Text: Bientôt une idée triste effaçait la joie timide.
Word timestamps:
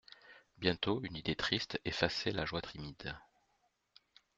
Bientôt 0.57 0.99
une 1.03 1.15
idée 1.15 1.35
triste 1.35 1.79
effaçait 1.85 2.31
la 2.31 2.43
joie 2.43 2.63
timide. 2.63 3.15